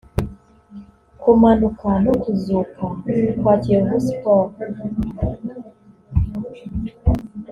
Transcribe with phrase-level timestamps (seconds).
[1.21, 2.83] Kumanuka no kuzuka
[3.39, 4.61] kwa Kiyovu Sports